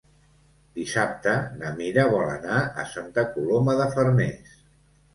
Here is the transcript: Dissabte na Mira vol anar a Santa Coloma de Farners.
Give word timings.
Dissabte 0.79 1.35
na 1.59 1.75
Mira 1.77 2.07
vol 2.15 2.25
anar 2.39 2.59
a 2.65 2.89
Santa 2.97 3.29
Coloma 3.39 3.81
de 3.85 3.91
Farners. 3.97 4.61